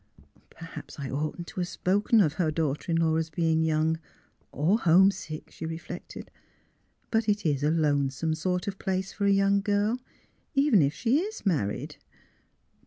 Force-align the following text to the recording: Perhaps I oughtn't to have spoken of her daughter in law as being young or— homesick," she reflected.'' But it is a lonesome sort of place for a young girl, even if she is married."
Perhaps 0.49 0.97
I 0.99 1.11
oughtn't 1.11 1.45
to 1.49 1.59
have 1.59 1.67
spoken 1.69 2.21
of 2.21 2.33
her 2.33 2.49
daughter 2.49 2.91
in 2.91 2.97
law 2.97 3.17
as 3.17 3.29
being 3.29 3.61
young 3.61 3.99
or— 4.51 4.79
homesick," 4.79 5.51
she 5.51 5.63
reflected.'' 5.67 6.31
But 7.11 7.29
it 7.29 7.45
is 7.45 7.61
a 7.61 7.69
lonesome 7.69 8.33
sort 8.33 8.67
of 8.67 8.79
place 8.79 9.13
for 9.13 9.25
a 9.25 9.31
young 9.31 9.61
girl, 9.61 9.99
even 10.55 10.81
if 10.81 10.95
she 10.95 11.19
is 11.19 11.45
married." 11.45 11.97